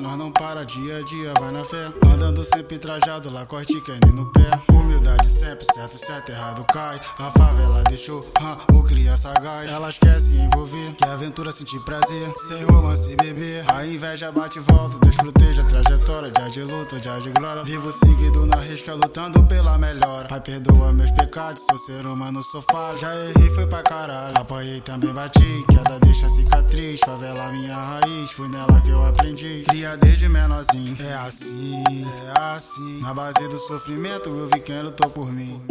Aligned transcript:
nós 0.00 0.16
não 0.16 0.32
para 0.32 0.64
dia 0.64 0.98
a 0.98 1.02
dia, 1.02 1.32
vai 1.38 1.52
na 1.52 1.64
fé. 1.64 1.92
Andando 2.12 2.44
sempre 2.44 2.78
trajado, 2.78 3.30
lá 3.30 3.44
corte 3.44 3.82
nem 4.04 4.12
no 4.12 4.26
pé. 4.26 4.50
Humildade 4.72 5.28
sempre, 5.28 5.66
certo, 5.72 5.96
certo, 5.96 6.30
errado 6.30 6.64
cai. 6.72 7.00
A 7.18 7.30
favela 7.30 7.82
deixou 7.84 8.26
o 8.72 8.82
cria 8.82 9.16
sagaz. 9.16 9.70
Elas 9.70 9.98
querem 9.98 10.20
se 10.20 10.34
envolver, 10.34 10.94
quer 10.96 11.08
aventura, 11.08 11.52
sentir 11.52 11.80
prazer. 11.80 12.32
Sem 12.48 12.64
romance, 12.64 13.14
beber. 13.16 13.64
A 13.70 13.86
inveja 13.86 14.32
bate 14.32 14.58
e 14.58 14.62
volta, 14.62 14.98
Deus 15.00 15.16
proteja 15.16 15.62
a 15.62 15.64
trajetória. 15.66 16.30
Dia 16.30 16.48
de 16.48 16.62
luta, 16.62 16.98
dia 16.98 17.18
de 17.20 17.30
glória. 17.30 17.62
Vivo 17.64 17.92
seguido 17.92 18.46
na 18.46 18.56
risca, 18.56 18.94
lutando 18.94 19.44
pela 19.44 19.78
melhor. 19.78 20.26
Pai, 20.28 20.40
perdoa 20.40 20.92
meus 20.92 21.10
pecados, 21.10 21.62
sou 21.68 21.78
ser 21.78 22.06
humano, 22.06 22.40
falho. 22.70 22.96
Já 22.96 23.14
errei, 23.14 23.50
foi 23.50 23.66
pra 23.66 23.82
caralho. 23.82 24.34
Apanhei, 24.36 24.80
também 24.80 25.12
bati. 25.12 25.64
Queda 25.68 25.98
deixa 26.00 26.28
cicatriz, 26.28 27.00
favela 27.04 27.52
minha 27.52 27.76
raiz. 27.76 28.30
Fui 28.32 28.48
nela 28.48 28.80
que 28.80 28.90
eu 28.90 29.04
aprendi. 29.04 29.62
Cria 29.68 29.89
desde 29.96 30.28
menorzinho. 30.28 30.96
É 31.00 31.14
assim, 31.14 31.82
é 31.84 32.40
assim. 32.40 33.00
Na 33.00 33.14
base 33.14 33.48
do 33.48 33.58
sofrimento, 33.58 34.28
eu 34.28 34.48
vi 34.48 34.60
quem 34.60 34.82
lutou 34.82 35.10
por 35.10 35.32
mim. 35.32 35.62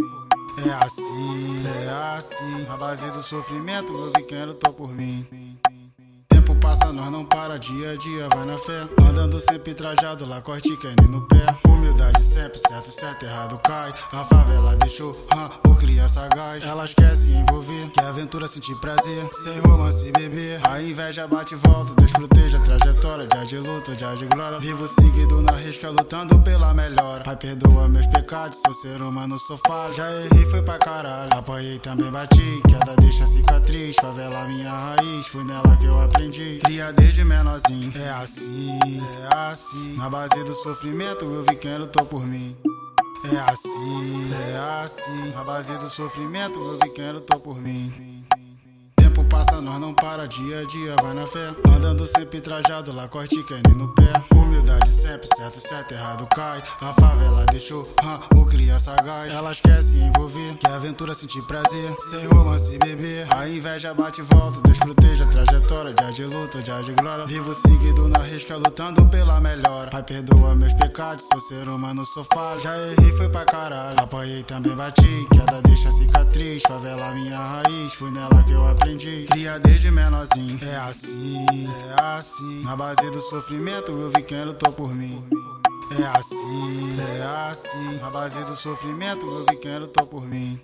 É 0.58 0.86
assim, 0.86 1.64
é 1.86 2.16
assim. 2.18 2.66
Na 2.68 2.78
base 2.78 3.10
do 3.12 3.22
sofrimento, 3.22 3.94
eu 3.94 4.12
vi 4.16 4.24
quem 4.24 4.46
lutou 4.46 4.74
por 4.74 4.94
mim 4.94 5.28
tempo 6.50 6.56
passa, 6.56 6.92
nós 6.92 7.12
não 7.12 7.26
para 7.26 7.58
dia 7.58 7.92
a 7.92 7.96
dia, 7.96 8.28
vai 8.34 8.46
na 8.46 8.58
fé. 8.58 8.88
Andando 9.08 9.40
sempre 9.40 9.74
trajado, 9.74 10.28
lá 10.28 10.42
corte 10.42 10.70
nem 10.70 11.10
no 11.10 11.28
pé. 11.28 11.46
Humildade 11.68 12.22
sempre, 12.22 12.60
certo, 12.60 12.92
certo, 12.92 13.24
errado 13.24 13.60
cai. 13.60 13.94
A 14.12 14.24
favela 14.24 14.76
deixou 14.78 15.14
sagaz. 16.20 16.66
Elas 16.66 16.94
querem 16.94 17.16
se 17.16 17.30
envolver, 17.32 17.90
quer 17.92 18.06
aventura, 18.06 18.48
sentir 18.48 18.76
prazer. 18.76 19.30
Sem 19.32 19.60
romance, 19.60 20.12
beber. 20.12 20.60
A 20.68 20.82
inveja 20.82 21.28
bate 21.28 21.54
e 21.54 21.58
volta, 21.58 21.94
Deus 21.96 22.12
proteja 22.12 22.58
a 22.58 22.62
trajetória. 22.62 23.28
Dia 23.28 23.46
de 23.46 23.58
luta, 23.58 23.96
dia 23.96 24.16
de 24.16 24.26
glória. 24.26 24.60
Vivo 24.60 24.88
seguido 24.88 25.42
na 25.42 25.54
risca, 25.54 25.90
lutando 25.90 26.40
pela 26.42 26.74
melhor. 26.74 27.24
Pai, 27.24 27.36
perdoa 27.36 27.88
meus 27.88 28.08
pecados, 28.08 28.60
sou 28.66 28.74
ser 28.74 29.02
humano, 29.02 29.38
sou. 29.40 29.60
Já 29.96 30.12
errei, 30.12 30.46
foi 30.50 30.62
pra 30.62 30.78
caralho. 30.78 31.30
Apanhei, 31.34 31.80
também 31.80 32.12
bati. 32.12 32.62
Queda 32.68 32.96
deixa 33.00 33.26
cicatriz, 33.26 33.96
favela 34.02 34.48
minha 34.48 34.72
raiz. 34.72 35.28
Fui 35.28 35.44
nela 35.44 35.78
que 35.78 35.86
eu 35.86 36.00
aprendi. 36.00 36.60
Cria 36.64 36.92
desde 36.92 37.24
menorzinho. 37.24 37.92
É 37.96 38.10
assim, 38.10 38.80
é 39.32 39.36
assim. 39.36 39.96
Na 39.96 40.10
base 40.10 40.44
do 40.44 40.54
sofrimento 40.54 41.26
eu 41.26 41.44
vi 41.44 41.56
quem 41.56 41.78
lutou 41.78 42.06
por 42.06 42.26
mim. 42.26 42.58
É 43.24 43.52
assim, 43.52 44.32
é 44.54 44.58
assim. 44.84 45.32
Na 45.36 45.44
base 45.44 45.78
do 45.78 45.90
sofrimento 45.90 46.60
eu 46.60 46.80
vi 46.84 46.90
quem 46.92 47.12
lutou 47.12 47.40
por 47.40 47.60
mim 47.60 48.20
tempo 49.20 49.24
passa, 49.26 49.60
nós 49.62 49.80
não 49.80 49.94
para 49.94 50.28
dia 50.28 50.60
a 50.60 50.66
dia, 50.66 50.96
vai 51.02 51.14
na 51.14 51.26
fé. 51.26 51.54
Andando 51.76 52.06
sempre 52.06 52.40
trajado, 52.42 52.94
lá 52.94 53.08
corte 53.08 53.44
nem 53.68 53.76
no 53.76 53.88
pé. 53.94 54.12
Humildade 54.34 54.90
sempre, 54.90 55.28
certo, 55.36 55.60
certo, 55.60 55.94
errado 55.94 56.28
cai. 56.28 56.62
A 56.82 56.94
favela 56.94 57.46
deixou 57.52 57.88
o 58.36 58.46
cria 58.46 58.78
sagaz. 58.80 59.34
Elas 59.34 59.62
querem 59.62 59.82
se 59.82 59.98
envolver, 59.98 60.56
aventura, 60.90 61.14
sentir 61.14 61.42
prazer. 61.44 61.96
Sem 62.00 62.26
romance, 62.26 62.78
beber. 62.80 63.28
A 63.34 63.48
inveja 63.48 63.94
bate 63.94 64.22
e 64.22 64.24
volta, 64.24 64.60
Deus 64.62 64.78
proteja 64.80 65.26
trajetória. 65.28 65.94
Dia 65.94 66.12
de 66.12 66.26
luta, 66.26 66.62
dia 66.62 66.82
de 66.82 66.92
glória. 66.94 67.26
Vivo 67.28 67.54
seguido 67.54 68.08
na 68.08 68.20
risca, 68.20 68.58
lutando 68.58 69.06
pela 69.08 69.40
melhor. 69.40 69.90
Pai, 69.90 70.04
perdoa 70.04 70.56
meus 70.56 70.74
pecados, 70.74 71.26
sou 71.32 71.40
ser 71.40 71.70
humano, 71.70 72.04
sou 72.06 72.26
falho. 72.34 72.60
Já 72.60 72.76
errei, 72.78 73.12
foi 73.16 73.30
pra 73.30 73.46
caralho. 73.46 74.00
Apanhei, 74.00 74.44
também 74.44 74.76
bati. 74.76 75.28
Queda 75.32 75.62
deixa 75.62 75.92
cicatriz, 75.92 76.64
favela 76.68 77.12
minha 77.12 77.38
raiz. 77.38 77.94
Fui 77.94 78.10
nela 78.10 78.44
que 78.44 78.52
eu 78.52 78.68
aprendi. 78.68 79.26
Cria 79.30 79.60
desde 79.60 79.92
menorzinho. 79.92 80.58
É 80.64 80.76
assim, 80.78 81.46
é 81.98 82.02
assim. 82.02 82.64
Na 82.64 82.76
base 82.76 83.10
do 83.12 83.20
sofrimento 83.20 83.92
eu 83.92 84.10
vi 84.10 84.24
quem 84.24 84.44
lutou 84.44 84.74
por 84.74 84.94
mim. 84.96 85.24
É 85.92 86.18
assim, 86.18 86.98
é 87.00 87.50
assim. 87.50 88.00
Na 88.02 88.10
base 88.10 88.44
do 88.46 88.56
sofrimento 88.56 89.26
eu 89.26 89.46
vi 89.50 89.58
quem 89.58 89.78
lutou 89.78 90.06
por 90.06 90.28
mim 90.28 90.60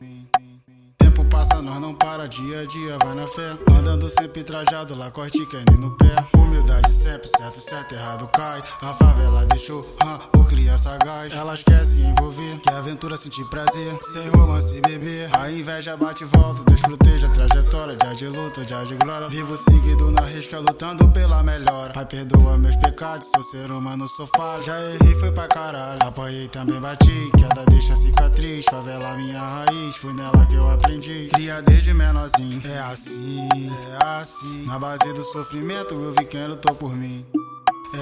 passa, 1.36 1.62
nós 1.62 1.80
não 1.82 1.94
para 1.94 2.28
dia 2.28 2.62
a 2.62 2.66
dia, 2.66 2.98
vai 3.04 3.14
na 3.14 3.28
fé. 3.28 3.58
Andando 3.78 4.08
sempre 4.10 4.44
trajado, 4.44 4.98
lá 4.98 5.12
corte 5.12 5.46
nem 5.70 5.78
no 5.80 5.92
pé. 5.92 6.16
Humildade 6.34 6.92
sempre, 6.92 7.28
certo, 7.28 7.60
certo, 7.60 7.94
errado 7.94 8.28
cai. 8.30 8.64
A 8.82 8.94
favela 8.94 9.46
deixou 9.46 9.82
hum, 9.82 10.40
cria 10.46 10.78
sagaz. 10.78 11.34
Elas 11.34 11.64
querem 11.64 11.86
se 11.86 12.00
envolver, 12.00 12.60
quer 12.60 12.74
aventura, 12.74 13.18
sentir 13.18 13.46
prazer. 13.46 13.98
Sem 14.02 14.28
romance, 14.30 14.80
beber. 14.82 15.30
A 15.36 15.52
inveja 15.52 15.96
bate 15.98 16.24
e 16.24 16.28
volta, 16.28 16.64
Deus 16.64 16.82
proteja 16.82 17.28
a 17.28 17.30
trajetória. 17.30 17.96
Dia 17.96 18.14
de 18.14 18.28
luta, 18.28 18.64
dia 18.64 18.84
de 18.84 18.96
glória. 18.96 19.30
Vivo 19.30 19.58
seguido 19.58 20.12
na 20.12 20.22
risca, 20.22 20.60
lutando 20.60 21.10
pela 21.10 21.44
melhor. 21.44 21.92
Pai, 21.94 22.06
perdoa 22.06 22.58
meus 22.58 22.76
pecados, 22.76 23.28
sou 23.34 23.44
ser 23.44 23.72
humano, 23.72 24.08
sou 24.08 24.28
falho. 24.36 24.62
Já 24.62 24.80
errei, 24.80 25.16
foi 25.16 25.32
pra 25.32 25.48
caralho. 25.48 26.00
Apanhei, 26.02 26.48
também 26.48 26.80
bati. 26.80 27.32
Queda 27.38 27.66
deixa 27.70 27.96
cicatriz, 27.96 28.66
favela 28.70 29.16
minha 29.18 29.40
raiz. 29.40 29.96
Fui 29.96 30.14
nela 30.14 30.46
que 30.46 30.56
eu 30.56 30.70
aprendi. 30.70 31.28
Cria 31.34 31.62
desde 31.62 31.94
menorzinho. 31.94 32.62
É 32.66 32.80
assim, 32.80 33.48
é 34.02 34.06
assim. 34.06 34.66
Na 34.66 34.80
base 34.80 35.14
do 35.14 35.24
sofrimento 35.24 35.94
eu 35.94 36.14
vi 36.14 36.26
quem 36.26 36.48
lutou 36.48 36.76
por 36.76 36.96
mim. 36.96 37.26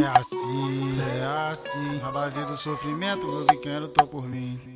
É 0.04 0.20
assim, 0.20 1.00
é 1.22 1.50
assim. 1.50 2.00
Na 2.02 2.12
base 2.12 2.44
do 2.44 2.58
sofrimento 2.58 3.26
eu 3.26 3.46
vi 3.50 3.58
quem 3.58 3.80
lutou 3.80 4.06
por 4.06 4.28
mim. 4.28 4.73